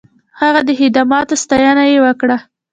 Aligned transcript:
د 0.03 0.03
هغه 0.41 0.61
د 0.67 0.69
خدماتو 0.79 1.33
ستاینه 1.43 1.83
یې 1.91 1.99
وکړه. 2.05 2.37